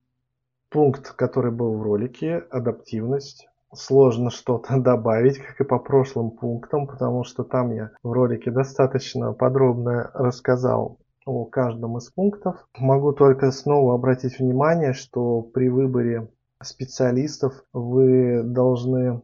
Пункт, 0.71 1.11
который 1.11 1.51
был 1.51 1.77
в 1.77 1.83
ролике, 1.83 2.43
адаптивность. 2.49 3.47
Сложно 3.71 4.31
что-то 4.31 4.77
добавить, 4.79 5.37
как 5.37 5.61
и 5.61 5.63
по 5.63 5.77
прошлым 5.77 6.31
пунктам, 6.31 6.87
потому 6.87 7.23
что 7.23 7.43
там 7.43 7.71
я 7.71 7.91
в 8.01 8.11
ролике 8.11 8.49
достаточно 8.49 9.31
подробно 9.33 10.09
рассказал 10.15 10.97
о 11.27 11.45
каждом 11.45 11.97
из 11.97 12.09
пунктов. 12.09 12.67
Могу 12.79 13.11
только 13.13 13.51
снова 13.51 13.93
обратить 13.93 14.39
внимание, 14.39 14.93
что 14.93 15.41
при 15.41 15.69
выборе 15.69 16.29
специалистов 16.63 17.63
вы 17.73 18.43
должны 18.43 19.21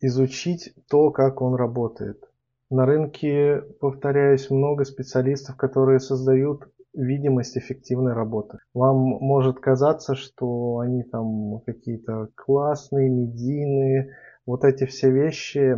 изучить 0.00 0.74
то, 0.88 1.10
как 1.10 1.40
он 1.40 1.54
работает. 1.54 2.22
На 2.70 2.86
рынке, 2.86 3.62
повторяюсь, 3.80 4.50
много 4.50 4.84
специалистов, 4.84 5.56
которые 5.56 6.00
создают 6.00 6.68
видимость 6.94 7.56
эффективной 7.58 8.12
работы. 8.12 8.58
Вам 8.72 8.96
может 8.96 9.60
казаться, 9.60 10.14
что 10.14 10.78
они 10.78 11.02
там 11.02 11.60
какие-то 11.66 12.28
классные, 12.34 13.10
медийные. 13.10 14.16
Вот 14.46 14.64
эти 14.64 14.86
все 14.86 15.10
вещи 15.10 15.76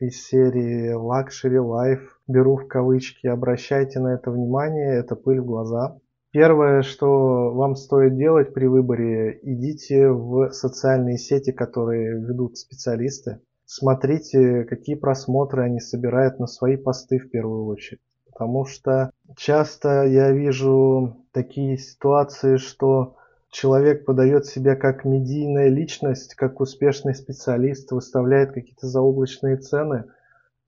из 0.00 0.24
серии 0.26 0.94
Luxury 0.94 1.58
Life, 1.58 2.06
беру 2.26 2.56
в 2.56 2.68
кавычки, 2.68 3.26
обращайте 3.26 4.00
на 4.00 4.14
это 4.14 4.30
внимание, 4.30 4.94
это 4.94 5.16
пыль 5.16 5.40
в 5.40 5.46
глаза. 5.46 5.98
Первое, 6.30 6.82
что 6.82 7.54
вам 7.54 7.74
стоит 7.74 8.16
делать 8.16 8.52
при 8.52 8.66
выборе, 8.66 9.38
идите 9.42 10.10
в 10.10 10.50
социальные 10.50 11.16
сети, 11.16 11.52
которые 11.52 12.20
ведут 12.20 12.58
специалисты. 12.58 13.40
Смотрите, 13.64 14.64
какие 14.64 14.94
просмотры 14.94 15.62
они 15.62 15.80
собирают 15.80 16.38
на 16.38 16.46
свои 16.46 16.76
посты 16.76 17.18
в 17.18 17.30
первую 17.30 17.64
очередь. 17.64 18.02
Потому 18.26 18.66
что 18.66 19.10
часто 19.36 20.04
я 20.04 20.30
вижу 20.30 21.24
такие 21.32 21.78
ситуации, 21.78 22.58
что 22.58 23.16
человек 23.50 24.04
подает 24.04 24.44
себя 24.44 24.76
как 24.76 25.06
медийная 25.06 25.68
личность, 25.68 26.34
как 26.34 26.60
успешный 26.60 27.14
специалист, 27.14 27.90
выставляет 27.90 28.52
какие-то 28.52 28.86
заоблачные 28.86 29.56
цены. 29.56 30.04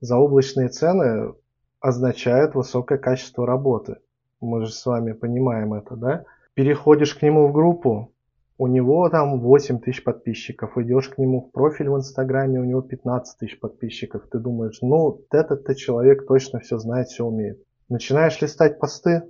Заоблачные 0.00 0.70
цены 0.70 1.34
означают 1.80 2.54
высокое 2.54 2.96
качество 2.96 3.46
работы 3.46 3.98
мы 4.40 4.64
же 4.64 4.72
с 4.72 4.84
вами 4.86 5.12
понимаем 5.12 5.74
это, 5.74 5.96
да? 5.96 6.24
Переходишь 6.54 7.14
к 7.14 7.22
нему 7.22 7.46
в 7.48 7.52
группу, 7.52 8.12
у 8.58 8.66
него 8.66 9.08
там 9.08 9.40
8 9.40 9.80
тысяч 9.80 10.04
подписчиков, 10.04 10.76
идешь 10.76 11.08
к 11.08 11.18
нему 11.18 11.40
в 11.40 11.52
профиль 11.52 11.88
в 11.88 11.96
Инстаграме, 11.96 12.60
у 12.60 12.64
него 12.64 12.82
15 12.82 13.38
тысяч 13.38 13.58
подписчиков, 13.58 14.28
ты 14.30 14.38
думаешь, 14.38 14.78
ну, 14.82 15.22
этот-то 15.30 15.74
человек 15.74 16.26
точно 16.26 16.60
все 16.60 16.78
знает, 16.78 17.08
все 17.08 17.24
умеет. 17.24 17.62
Начинаешь 17.88 18.40
листать 18.42 18.78
посты, 18.78 19.22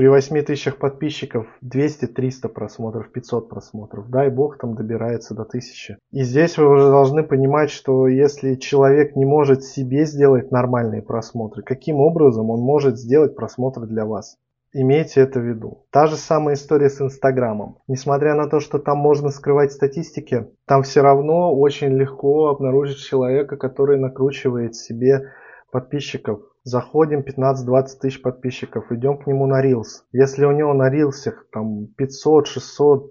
при 0.00 0.08
8 0.08 0.42
тысячах 0.44 0.78
подписчиков 0.78 1.46
200-300 1.62 2.48
просмотров, 2.48 3.12
500 3.12 3.50
просмотров. 3.50 4.08
Дай 4.08 4.30
бог 4.30 4.56
там 4.56 4.74
добирается 4.74 5.34
до 5.34 5.42
1000. 5.42 5.98
И 6.12 6.22
здесь 6.22 6.56
вы 6.56 6.70
уже 6.70 6.86
должны 6.86 7.22
понимать, 7.22 7.70
что 7.70 8.08
если 8.08 8.54
человек 8.54 9.14
не 9.14 9.26
может 9.26 9.62
себе 9.62 10.06
сделать 10.06 10.50
нормальные 10.50 11.02
просмотры, 11.02 11.62
каким 11.62 11.96
образом 11.96 12.48
он 12.48 12.60
может 12.60 12.98
сделать 12.98 13.36
просмотры 13.36 13.86
для 13.86 14.06
вас? 14.06 14.38
Имейте 14.72 15.22
это 15.22 15.40
в 15.40 15.42
виду. 15.42 15.86
Та 15.90 16.06
же 16.06 16.16
самая 16.16 16.54
история 16.54 16.90
с 16.90 17.00
Инстаграмом. 17.00 17.78
Несмотря 17.88 18.34
на 18.34 18.48
то, 18.48 18.60
что 18.60 18.78
там 18.78 18.98
можно 18.98 19.30
скрывать 19.30 19.72
статистики, 19.72 20.46
там 20.64 20.84
все 20.84 21.00
равно 21.02 21.52
очень 21.52 21.88
легко 21.88 22.48
обнаружить 22.48 22.98
человека, 22.98 23.56
который 23.56 23.98
накручивает 23.98 24.76
себе 24.76 25.32
подписчиков. 25.72 26.40
Заходим, 26.62 27.20
15-20 27.20 27.86
тысяч 28.00 28.22
подписчиков, 28.22 28.92
идем 28.92 29.18
к 29.18 29.26
нему 29.26 29.46
на 29.46 29.64
Reels. 29.64 30.04
Если 30.12 30.44
у 30.44 30.52
него 30.52 30.72
на 30.72 30.94
Reels 30.94 31.32
там 31.52 31.88
500-600 31.98 33.10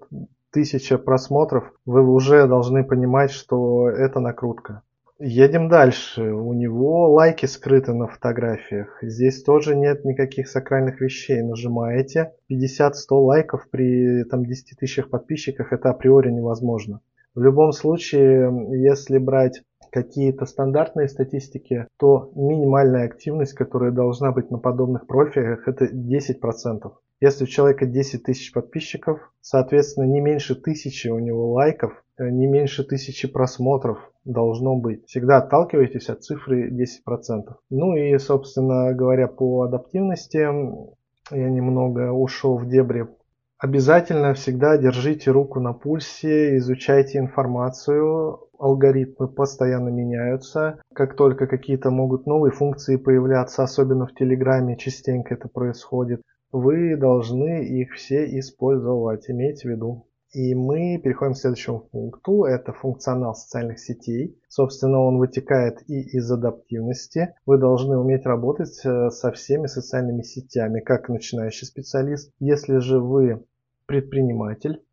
тысяч 0.52 0.90
просмотров, 1.04 1.72
вы 1.84 2.08
уже 2.08 2.46
должны 2.46 2.84
понимать, 2.84 3.32
что 3.32 3.88
это 3.90 4.20
накрутка. 4.20 4.82
Едем 5.22 5.68
дальше. 5.68 6.32
У 6.32 6.54
него 6.54 7.12
лайки 7.12 7.44
скрыты 7.44 7.92
на 7.92 8.06
фотографиях. 8.06 8.96
Здесь 9.02 9.42
тоже 9.42 9.76
нет 9.76 10.02
никаких 10.06 10.48
сакральных 10.48 11.02
вещей. 11.02 11.42
Нажимаете. 11.42 12.32
50-100 12.50 12.92
лайков 13.10 13.68
при 13.70 14.24
там, 14.24 14.46
10 14.46 14.78
тысячах 14.78 15.10
подписчиках 15.10 15.74
это 15.74 15.90
априори 15.90 16.30
невозможно. 16.30 17.02
В 17.34 17.42
любом 17.42 17.72
случае, 17.72 18.50
если 18.82 19.18
брать 19.18 19.62
какие-то 19.92 20.46
стандартные 20.46 21.06
статистики, 21.06 21.86
то 21.98 22.32
минимальная 22.34 23.04
активность, 23.04 23.52
которая 23.52 23.90
должна 23.90 24.32
быть 24.32 24.50
на 24.50 24.56
подобных 24.56 25.06
профилях, 25.06 25.68
это 25.68 25.84
10%. 25.84 26.92
Если 27.20 27.44
у 27.44 27.46
человека 27.46 27.84
10 27.84 28.22
тысяч 28.22 28.52
подписчиков, 28.52 29.20
соответственно, 29.42 30.06
не 30.06 30.22
меньше 30.22 30.54
тысячи 30.54 31.08
у 31.08 31.18
него 31.18 31.52
лайков, 31.52 32.02
э, 32.16 32.30
не 32.30 32.46
меньше 32.46 32.84
тысячи 32.84 33.28
просмотров 33.28 34.09
должно 34.24 34.76
быть. 34.76 35.06
Всегда 35.06 35.38
отталкивайтесь 35.38 36.08
от 36.08 36.22
цифры 36.22 36.70
10%. 36.70 37.54
Ну 37.70 37.96
и, 37.96 38.16
собственно 38.18 38.92
говоря, 38.92 39.28
по 39.28 39.62
адаптивности 39.62 40.36
я 40.36 41.50
немного 41.50 42.12
ушел 42.12 42.58
в 42.58 42.68
дебри. 42.68 43.06
Обязательно 43.58 44.32
всегда 44.32 44.78
держите 44.78 45.30
руку 45.30 45.60
на 45.60 45.74
пульсе, 45.74 46.56
изучайте 46.56 47.18
информацию. 47.18 48.38
Алгоритмы 48.58 49.28
постоянно 49.28 49.90
меняются. 49.90 50.80
Как 50.94 51.14
только 51.14 51.46
какие-то 51.46 51.90
могут 51.90 52.26
новые 52.26 52.52
функции 52.52 52.96
появляться, 52.96 53.62
особенно 53.62 54.06
в 54.06 54.14
Телеграме 54.14 54.76
частенько 54.78 55.34
это 55.34 55.48
происходит, 55.48 56.22
вы 56.52 56.96
должны 56.96 57.64
их 57.64 57.92
все 57.94 58.38
использовать, 58.38 59.28
имейте 59.30 59.68
в 59.68 59.72
виду. 59.72 60.06
И 60.32 60.54
мы 60.54 61.00
переходим 61.02 61.34
к 61.34 61.38
следующему 61.38 61.80
пункту. 61.80 62.44
Это 62.44 62.72
функционал 62.72 63.34
социальных 63.34 63.80
сетей. 63.80 64.38
Собственно, 64.48 65.00
он 65.00 65.18
вытекает 65.18 65.82
и 65.88 66.00
из 66.00 66.30
адаптивности. 66.30 67.34
Вы 67.46 67.58
должны 67.58 67.98
уметь 67.98 68.26
работать 68.26 68.80
э, 68.84 69.10
со 69.10 69.32
всеми 69.32 69.66
социальными 69.66 70.22
сетями, 70.22 70.80
как 70.80 71.08
начинающий 71.08 71.66
специалист. 71.66 72.32
Если 72.38 72.78
же 72.78 73.00
вы 73.00 73.44
предприниматель, 73.86 74.84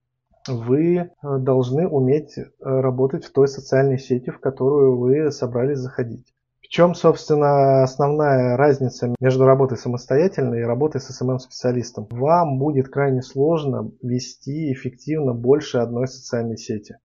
вы 0.48 0.98
э, 0.98 1.10
должны 1.40 1.88
уметь 1.88 2.38
э, 2.38 2.44
работать 2.60 3.26
в 3.26 3.32
той 3.32 3.48
социальной 3.48 4.00
сети, 4.00 4.32
в 4.32 4.40
которую 4.40 4.98
вы 4.98 5.32
собрались 5.32 5.78
заходить. 5.78 6.34
В 6.68 6.70
чем, 6.70 6.96
собственно, 6.96 7.84
основная 7.84 8.58
разница 8.58 9.16
между 9.22 9.46
работой 9.46 9.78
самостоятельно 9.78 10.56
и 10.56 10.64
работой 10.64 11.00
с 11.00 11.06
СММ-специалистом? 11.06 12.08
Вам 12.12 12.60
будет 12.60 12.90
крайне 12.90 13.22
сложно 13.22 13.90
вести 14.02 14.74
эффективно 14.74 15.34
больше 15.34 15.78
одной 15.78 16.10
социальной 16.10 16.58
сети. 16.58 16.98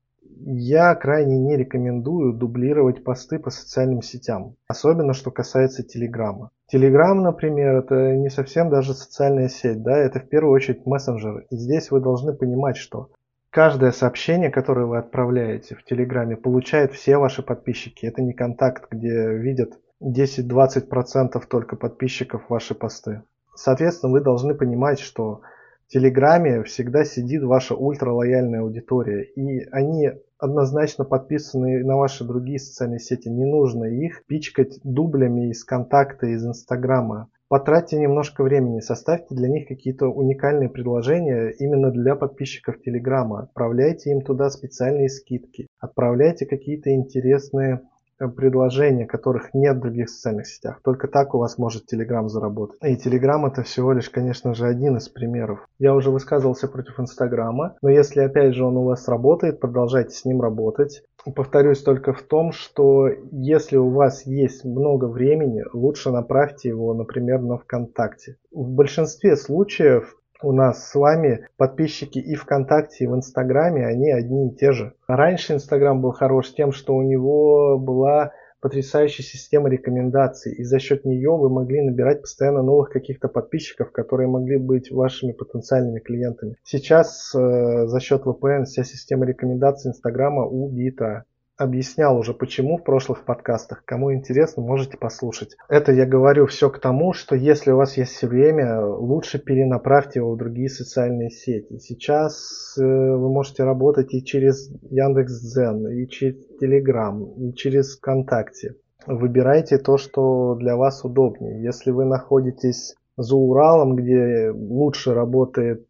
Я 0.44 0.96
крайне 0.96 1.38
не 1.38 1.56
рекомендую 1.56 2.32
дублировать 2.32 3.04
посты 3.04 3.38
по 3.38 3.50
социальным 3.50 4.02
сетям, 4.02 4.56
особенно 4.66 5.12
что 5.12 5.30
касается 5.30 5.84
Телеграма. 5.84 6.50
Телеграм, 6.66 7.22
например, 7.22 7.76
это 7.76 8.16
не 8.16 8.30
совсем 8.30 8.68
даже 8.68 8.94
социальная 8.94 9.48
сеть, 9.48 9.80
да, 9.84 9.96
это 9.96 10.18
в 10.18 10.28
первую 10.28 10.54
очередь 10.54 10.84
мессенджер. 10.86 11.46
И 11.50 11.56
здесь 11.56 11.92
вы 11.92 12.00
должны 12.00 12.32
понимать, 12.32 12.76
что 12.76 13.10
Каждое 13.52 13.92
сообщение, 13.92 14.48
которое 14.50 14.86
вы 14.86 14.96
отправляете 14.96 15.74
в 15.74 15.84
Телеграме, 15.84 16.38
получают 16.38 16.94
все 16.94 17.18
ваши 17.18 17.42
подписчики. 17.42 18.06
Это 18.06 18.22
не 18.22 18.32
контакт, 18.32 18.86
где 18.90 19.28
видят 19.34 19.78
10-20% 20.02 21.38
только 21.50 21.76
подписчиков 21.76 22.48
ваши 22.48 22.74
посты. 22.74 23.24
Соответственно, 23.54 24.10
вы 24.10 24.22
должны 24.22 24.54
понимать, 24.54 25.00
что 25.00 25.42
в 25.86 25.88
Телеграме 25.88 26.62
всегда 26.62 27.04
сидит 27.04 27.42
ваша 27.42 27.74
ультралояльная 27.74 28.62
аудитория. 28.62 29.24
И 29.24 29.68
они 29.70 30.12
однозначно 30.38 31.04
подписаны 31.04 31.84
на 31.84 31.98
ваши 31.98 32.24
другие 32.24 32.58
социальные 32.58 33.00
сети. 33.00 33.28
Не 33.28 33.44
нужно 33.44 33.84
их 33.84 34.24
пичкать 34.24 34.80
дублями 34.82 35.50
из 35.50 35.62
контакта, 35.62 36.26
из 36.28 36.42
Инстаграма. 36.42 37.28
Потратьте 37.52 37.98
немножко 37.98 38.44
времени, 38.44 38.80
составьте 38.80 39.34
для 39.34 39.46
них 39.46 39.68
какие-то 39.68 40.06
уникальные 40.06 40.70
предложения 40.70 41.50
именно 41.50 41.90
для 41.90 42.16
подписчиков 42.16 42.80
Телеграма. 42.80 43.42
Отправляйте 43.42 44.10
им 44.10 44.22
туда 44.22 44.48
специальные 44.48 45.10
скидки. 45.10 45.66
Отправляйте 45.78 46.46
какие-то 46.46 46.94
интересные 46.94 47.82
предложения, 48.28 49.06
которых 49.06 49.54
нет 49.54 49.76
в 49.76 49.80
других 49.80 50.08
социальных 50.08 50.46
сетях. 50.46 50.80
Только 50.84 51.08
так 51.08 51.34
у 51.34 51.38
вас 51.38 51.58
может 51.58 51.92
Telegram 51.92 52.28
заработать. 52.28 52.78
И 52.82 52.96
Telegram 52.96 53.46
это 53.46 53.62
всего 53.62 53.92
лишь, 53.92 54.10
конечно 54.10 54.54
же, 54.54 54.66
один 54.66 54.96
из 54.96 55.08
примеров. 55.08 55.66
Я 55.78 55.94
уже 55.94 56.10
высказывался 56.10 56.68
против 56.68 57.00
Инстаграма, 57.00 57.76
но 57.82 57.88
если 57.88 58.20
опять 58.20 58.54
же 58.54 58.64
он 58.64 58.76
у 58.76 58.84
вас 58.84 59.08
работает, 59.08 59.60
продолжайте 59.60 60.14
с 60.14 60.24
ним 60.24 60.40
работать. 60.40 61.02
Повторюсь 61.36 61.82
только 61.82 62.12
в 62.12 62.22
том, 62.22 62.52
что 62.52 63.08
если 63.30 63.76
у 63.76 63.90
вас 63.90 64.26
есть 64.26 64.64
много 64.64 65.04
времени, 65.04 65.62
лучше 65.72 66.10
направьте 66.10 66.68
его, 66.68 66.94
например, 66.94 67.40
на 67.40 67.58
ВКонтакте. 67.58 68.36
В 68.50 68.68
большинстве 68.68 69.36
случаев 69.36 70.16
у 70.42 70.52
нас 70.52 70.90
с 70.90 70.94
вами 70.94 71.46
подписчики 71.56 72.18
и 72.18 72.34
ВКонтакте, 72.34 73.04
и 73.04 73.06
в 73.06 73.14
Инстаграме, 73.14 73.86
они 73.86 74.10
одни 74.10 74.48
и 74.48 74.54
те 74.54 74.72
же. 74.72 74.94
Раньше 75.06 75.54
Инстаграм 75.54 76.00
был 76.00 76.12
хорош 76.12 76.52
тем, 76.52 76.72
что 76.72 76.94
у 76.94 77.02
него 77.02 77.78
была 77.78 78.32
потрясающая 78.62 79.24
система 79.24 79.68
рекомендаций, 79.68 80.54
и 80.54 80.62
за 80.62 80.78
счет 80.78 81.04
нее 81.04 81.36
вы 81.36 81.50
могли 81.50 81.82
набирать 81.82 82.20
постоянно 82.20 82.62
новых 82.62 82.90
каких-то 82.90 83.26
подписчиков, 83.26 83.90
которые 83.90 84.28
могли 84.28 84.56
быть 84.56 84.92
вашими 84.92 85.32
потенциальными 85.32 85.98
клиентами. 85.98 86.54
Сейчас 86.62 87.34
э, 87.34 87.86
за 87.86 88.00
счет 88.00 88.22
VPN 88.22 88.64
вся 88.64 88.84
система 88.84 89.26
рекомендаций 89.26 89.90
Инстаграма 89.90 90.46
убита 90.46 91.24
объяснял 91.56 92.16
уже 92.18 92.34
почему 92.34 92.78
в 92.78 92.84
прошлых 92.84 93.24
подкастах. 93.24 93.84
Кому 93.84 94.12
интересно, 94.12 94.62
можете 94.62 94.96
послушать. 94.96 95.56
Это 95.68 95.92
я 95.92 96.06
говорю 96.06 96.46
все 96.46 96.70
к 96.70 96.78
тому, 96.78 97.12
что 97.12 97.36
если 97.36 97.70
у 97.70 97.76
вас 97.76 97.96
есть 97.96 98.22
время, 98.22 98.84
лучше 98.84 99.38
перенаправьте 99.38 100.20
его 100.20 100.34
в 100.34 100.38
другие 100.38 100.68
социальные 100.68 101.30
сети. 101.30 101.78
Сейчас 101.78 102.76
э, 102.78 102.82
вы 102.82 103.28
можете 103.30 103.64
работать 103.64 104.14
и 104.14 104.24
через 104.24 104.70
Яндекс.Дзен, 104.90 105.88
и 105.88 106.08
через 106.08 106.36
Телеграм, 106.58 107.24
и 107.24 107.54
через 107.54 107.96
ВКонтакте. 107.96 108.76
Выбирайте 109.06 109.78
то, 109.78 109.98
что 109.98 110.54
для 110.54 110.76
вас 110.76 111.04
удобнее. 111.04 111.62
Если 111.62 111.90
вы 111.90 112.04
находитесь 112.04 112.94
за 113.16 113.36
Уралом, 113.36 113.96
где 113.96 114.50
лучше 114.54 115.12
работает 115.12 115.86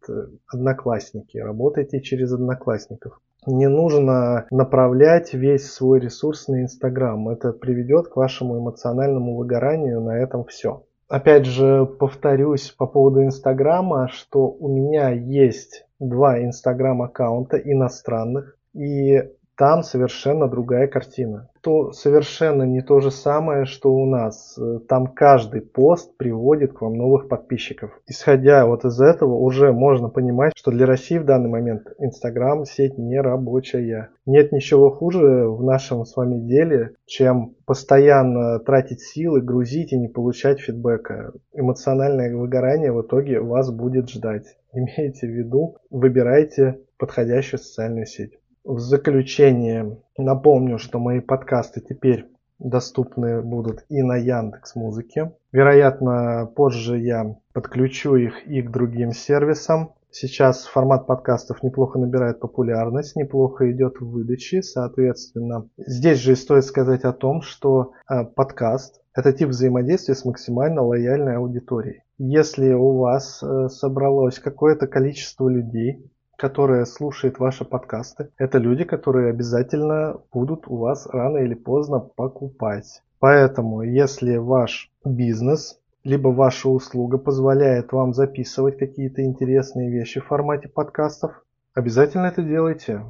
Одноклассники, 0.47 1.37
работайте 1.37 2.01
через 2.01 2.33
Одноклассников 2.33 3.19
не 3.45 3.67
нужно 3.67 4.45
направлять 4.51 5.33
весь 5.33 5.71
свой 5.71 5.99
ресурс 5.99 6.47
на 6.47 6.61
Инстаграм. 6.61 7.29
Это 7.29 7.53
приведет 7.53 8.07
к 8.07 8.15
вашему 8.15 8.59
эмоциональному 8.59 9.35
выгоранию, 9.35 10.01
на 10.01 10.17
этом 10.17 10.45
все. 10.45 10.83
Опять 11.07 11.45
же, 11.45 11.85
повторюсь 11.85 12.71
по 12.71 12.87
поводу 12.87 13.23
Инстаграма, 13.23 14.07
что 14.11 14.47
у 14.47 14.67
меня 14.67 15.09
есть 15.09 15.85
два 15.99 16.41
Инстаграм 16.41 17.01
аккаунта 17.01 17.57
иностранных, 17.57 18.57
и 18.73 19.21
там 19.57 19.83
совершенно 19.83 20.47
другая 20.47 20.87
картина. 20.87 21.49
То 21.61 21.91
совершенно 21.91 22.63
не 22.63 22.81
то 22.81 22.99
же 22.99 23.11
самое, 23.11 23.65
что 23.65 23.93
у 23.93 24.05
нас. 24.05 24.59
Там 24.89 25.07
каждый 25.07 25.61
пост 25.61 26.17
приводит 26.17 26.73
к 26.73 26.81
вам 26.81 26.95
новых 26.95 27.29
подписчиков. 27.29 27.91
Исходя 28.07 28.65
вот 28.65 28.83
из 28.83 28.99
этого, 28.99 29.35
уже 29.35 29.71
можно 29.71 30.09
понимать, 30.09 30.53
что 30.55 30.71
для 30.71 30.85
России 30.85 31.17
в 31.17 31.25
данный 31.25 31.49
момент 31.49 31.87
Инстаграм 31.99 32.65
сеть 32.65 32.97
не 32.97 33.19
рабочая. 33.21 34.09
Нет 34.25 34.51
ничего 34.51 34.89
хуже 34.89 35.47
в 35.47 35.63
нашем 35.63 36.05
с 36.05 36.15
вами 36.15 36.39
деле, 36.39 36.95
чем 37.05 37.55
постоянно 37.65 38.59
тратить 38.59 39.01
силы, 39.01 39.41
грузить 39.41 39.93
и 39.93 39.97
не 39.97 40.07
получать 40.07 40.59
фидбэка. 40.59 41.33
Эмоциональное 41.53 42.35
выгорание 42.35 42.91
в 42.91 43.01
итоге 43.01 43.39
вас 43.39 43.71
будет 43.71 44.09
ждать. 44.09 44.57
Имейте 44.73 45.27
в 45.27 45.31
виду, 45.31 45.77
выбирайте 45.89 46.79
подходящую 46.97 47.59
социальную 47.59 48.05
сеть. 48.05 48.39
В 48.65 48.79
заключение 48.79 49.97
напомню, 50.17 50.77
что 50.77 50.97
мои 50.97 51.19
подкасты 51.19 51.81
теперь 51.81 52.29
доступны 52.59 53.41
будут 53.41 53.83
и 53.89 54.01
на 54.01 54.15
Яндекс 54.15 54.75
Музыке. 54.75 55.33
Вероятно, 55.51 56.49
позже 56.55 56.97
я 56.97 57.35
подключу 57.51 58.15
их 58.15 58.47
и 58.47 58.61
к 58.61 58.71
другим 58.71 59.11
сервисам. 59.11 59.95
Сейчас 60.11 60.65
формат 60.65 61.07
подкастов 61.07 61.61
неплохо 61.61 61.99
набирает 61.99 62.39
популярность, 62.39 63.17
неплохо 63.17 63.69
идет 63.69 63.99
в 63.99 64.09
выдаче, 64.09 64.61
соответственно. 64.61 65.67
Здесь 65.75 66.19
же 66.19 66.37
стоит 66.37 66.63
сказать 66.63 67.03
о 67.03 67.11
том, 67.11 67.41
что 67.41 67.91
э, 68.09 68.23
подкаст– 68.23 69.01
это 69.13 69.33
тип 69.33 69.49
взаимодействия 69.49 70.15
с 70.15 70.23
максимально 70.23 70.83
лояльной 70.83 71.35
аудиторией. 71.35 72.03
Если 72.17 72.71
у 72.71 72.99
вас 72.99 73.43
э, 73.43 73.67
собралось 73.67 74.39
какое-то 74.39 74.87
количество 74.87 75.49
людей, 75.49 76.09
которые 76.37 76.85
слушают 76.85 77.39
ваши 77.39 77.65
подкасты, 77.65 78.29
это 78.37 78.57
люди, 78.57 78.83
которые 78.83 79.29
обязательно 79.29 80.19
будут 80.31 80.67
у 80.67 80.77
вас 80.77 81.07
рано 81.07 81.37
или 81.37 81.53
поздно 81.53 81.99
покупать. 81.99 83.01
Поэтому, 83.19 83.83
если 83.83 84.37
ваш 84.37 84.91
бизнес 85.05 85.79
либо 86.03 86.27
ваша 86.29 86.69
услуга 86.69 87.17
позволяет 87.17 87.93
вам 87.93 88.13
записывать 88.13 88.77
какие-то 88.77 89.23
интересные 89.23 89.89
вещи 89.89 90.19
в 90.19 90.25
формате 90.25 90.67
подкастов, 90.67 91.45
обязательно 91.73 92.25
это 92.25 92.43
делайте. 92.43 93.01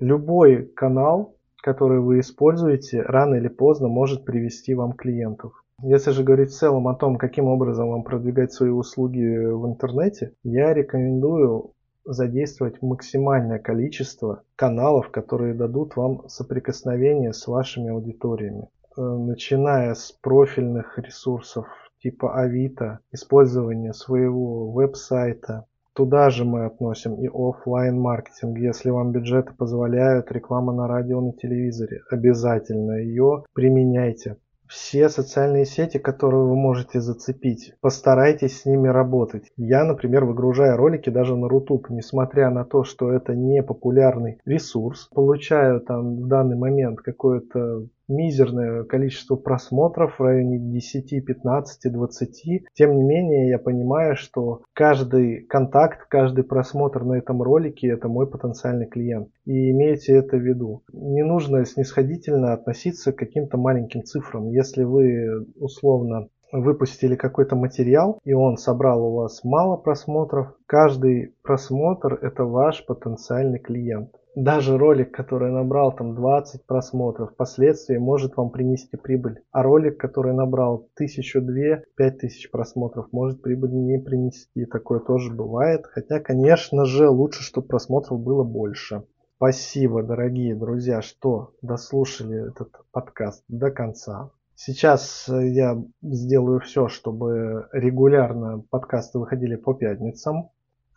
Любой 0.00 0.64
канал, 0.64 1.36
который 1.62 2.00
вы 2.00 2.20
используете, 2.20 3.02
рано 3.02 3.36
или 3.36 3.48
поздно 3.48 3.88
может 3.88 4.24
привести 4.24 4.74
вам 4.74 4.94
клиентов. 4.94 5.52
Если 5.82 6.10
же 6.10 6.24
говорить 6.24 6.50
в 6.50 6.58
целом 6.58 6.88
о 6.88 6.94
том, 6.94 7.16
каким 7.16 7.46
образом 7.46 7.90
вам 7.90 8.02
продвигать 8.02 8.52
свои 8.52 8.70
услуги 8.70 9.46
в 9.46 9.66
интернете, 9.66 10.32
я 10.42 10.74
рекомендую 10.74 11.72
задействовать 12.04 12.82
максимальное 12.82 13.58
количество 13.58 14.42
каналов, 14.56 15.10
которые 15.10 15.54
дадут 15.54 15.96
вам 15.96 16.28
соприкосновение 16.28 17.32
с 17.32 17.46
вашими 17.46 17.90
аудиториями. 17.90 18.68
Э, 18.96 19.00
начиная 19.02 19.94
с 19.94 20.12
профильных 20.12 20.98
ресурсов 20.98 21.66
типа 22.02 22.40
Авито, 22.40 23.00
использование 23.12 23.92
своего 23.92 24.70
веб-сайта. 24.72 25.66
Туда 25.92 26.30
же 26.30 26.44
мы 26.44 26.64
относим 26.64 27.16
и 27.16 27.28
офлайн 27.28 27.98
маркетинг. 28.00 28.58
Если 28.58 28.90
вам 28.90 29.12
бюджеты 29.12 29.52
позволяют, 29.54 30.32
реклама 30.32 30.72
на 30.72 30.86
радио, 30.86 31.20
на 31.20 31.32
телевизоре. 31.32 32.00
Обязательно 32.10 32.92
ее 32.92 33.44
применяйте 33.52 34.36
все 34.70 35.08
социальные 35.08 35.66
сети, 35.66 35.98
которые 35.98 36.44
вы 36.44 36.54
можете 36.54 37.00
зацепить. 37.00 37.74
Постарайтесь 37.80 38.60
с 38.60 38.64
ними 38.66 38.86
работать. 38.86 39.50
Я, 39.56 39.84
например, 39.84 40.24
выгружаю 40.24 40.76
ролики 40.76 41.10
даже 41.10 41.36
на 41.36 41.48
Рутуб, 41.48 41.90
несмотря 41.90 42.50
на 42.50 42.64
то, 42.64 42.84
что 42.84 43.12
это 43.12 43.34
не 43.34 43.64
популярный 43.64 44.38
ресурс. 44.44 45.08
Получаю 45.12 45.80
там 45.80 46.20
в 46.20 46.28
данный 46.28 46.56
момент 46.56 47.00
какое-то 47.00 47.88
мизерное 48.10 48.84
количество 48.84 49.36
просмотров 49.36 50.18
в 50.18 50.22
районе 50.22 50.58
10, 50.58 51.24
15, 51.24 51.92
20. 51.92 52.64
Тем 52.74 52.96
не 52.96 53.02
менее, 53.02 53.48
я 53.48 53.58
понимаю, 53.58 54.16
что 54.16 54.62
каждый 54.74 55.46
контакт, 55.46 56.06
каждый 56.08 56.44
просмотр 56.44 57.04
на 57.04 57.14
этом 57.14 57.42
ролике– 57.42 57.88
это 57.90 58.08
мой 58.08 58.28
потенциальный 58.28 58.86
клиент. 58.86 59.28
И 59.44 59.70
имейте 59.70 60.14
это 60.16 60.36
в 60.36 60.40
виду. 60.40 60.82
Не 60.92 61.22
нужно 61.22 61.64
снисходительно 61.64 62.52
относиться 62.52 63.12
к 63.12 63.16
каким-то 63.16 63.56
маленьким 63.56 64.02
цифрам. 64.02 64.48
Если 64.48 64.82
вы 64.82 65.46
условно 65.56 66.28
выпустили 66.52 67.14
какой-то 67.14 67.56
материал, 67.56 68.18
и 68.24 68.32
он 68.32 68.56
собрал 68.56 69.04
у 69.04 69.14
вас 69.16 69.44
мало 69.44 69.76
просмотров, 69.76 70.54
каждый 70.66 71.34
просмотр– 71.42 72.14
это 72.22 72.44
ваш 72.44 72.84
потенциальный 72.86 73.58
клиент. 73.58 74.10
Даже 74.36 74.78
ролик, 74.78 75.12
который 75.12 75.50
набрал 75.50 75.94
там 75.94 76.14
20 76.14 76.64
просмотров, 76.64 77.32
впоследствии 77.32 77.96
может 77.96 78.36
вам 78.36 78.50
принести 78.50 78.96
прибыль. 78.96 79.42
А 79.50 79.62
ролик, 79.62 79.98
который 79.98 80.32
набрал 80.32 80.88
тысячу, 80.94 81.40
две, 81.40 81.84
пять 81.96 82.18
тысяч 82.18 82.48
просмотров, 82.50 83.08
может 83.12 83.42
прибыль 83.42 83.72
не 83.72 83.98
принести. 83.98 84.66
Такое 84.66 85.00
тоже 85.00 85.32
бывает. 85.34 85.84
Хотя, 85.86 86.20
конечно 86.20 86.84
же, 86.84 87.08
лучше, 87.08 87.42
чтобы 87.42 87.66
просмотров 87.66 88.20
было 88.20 88.44
больше. 88.44 89.02
Спасибо, 89.36 90.02
дорогие 90.02 90.54
друзья, 90.54 91.00
что 91.00 91.54
дослушали 91.62 92.50
этот 92.50 92.72
подкаст 92.92 93.42
до 93.48 93.70
конца. 93.70 94.30
Сейчас 94.54 95.26
э, 95.30 95.48
я 95.48 95.82
сделаю 96.02 96.60
все, 96.60 96.88
чтобы 96.88 97.66
регулярно 97.72 98.62
подкасты 98.68 99.18
выходили 99.18 99.56
по 99.56 99.72
пятницам. 99.72 100.50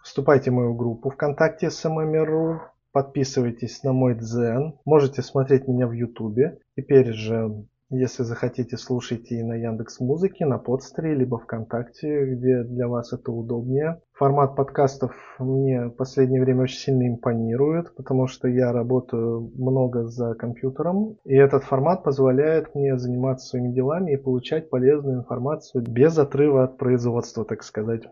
Вступайте 0.03 0.51
в 0.51 0.55
мою 0.55 0.73
группу 0.73 1.09
ВКонтакте 1.09 1.69
SMM.ру, 1.69 2.59
подписывайтесь 2.93 3.83
на 3.83 3.91
мой 3.91 4.15
Дзен, 4.15 4.79
можете 4.85 5.21
смотреть 5.21 5.67
меня 5.67 5.87
в 5.87 5.91
Ютубе. 5.91 6.59
Теперь 6.77 7.11
же 7.11 7.65
если 7.95 8.23
захотите, 8.23 8.75
слушайте 8.75 9.35
и 9.35 9.43
на 9.43 9.53
Яндекс 9.53 9.99
Музыке, 9.99 10.47
на 10.47 10.57
Подстере, 10.57 11.13
либо 11.13 11.37
ВКонтакте, 11.37 12.25
где 12.25 12.63
для 12.63 12.87
вас 12.87 13.13
это 13.13 13.31
удобнее. 13.31 14.01
Формат 14.13 14.55
подкастов 14.55 15.13
мне 15.37 15.85
в 15.85 15.91
последнее 15.91 16.41
время 16.41 16.63
очень 16.63 16.79
сильно 16.79 17.07
импонирует, 17.07 17.95
потому 17.95 18.25
что 18.25 18.47
я 18.47 18.71
работаю 18.71 19.51
много 19.55 20.07
за 20.07 20.33
компьютером, 20.33 21.17
и 21.23 21.35
этот 21.35 21.65
формат 21.65 22.03
позволяет 22.03 22.73
мне 22.73 22.97
заниматься 22.97 23.49
своими 23.49 23.73
делами 23.73 24.13
и 24.13 24.17
получать 24.17 24.71
полезную 24.71 25.19
информацию 25.19 25.83
без 25.83 26.17
отрыва 26.17 26.63
от 26.63 26.77
производства, 26.77 27.45
так 27.45 27.63
сказать. 27.63 28.03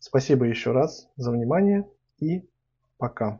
Спасибо 0.00 0.44
еще 0.44 0.72
раз 0.72 1.08
за 1.16 1.30
внимание 1.30 1.88
и 2.20 2.46
пока. 2.98 3.36